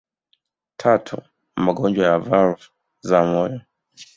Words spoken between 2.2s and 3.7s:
valvu za moyo